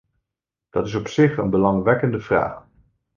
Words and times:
Dat 0.69 0.87
is 0.87 0.95
op 0.95 1.07
zich 1.07 1.37
een 1.37 1.49
belangwekkende 1.49 2.19
vraag. 2.19 2.63